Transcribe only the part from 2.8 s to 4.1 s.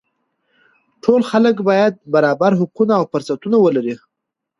او فرصتونه ولري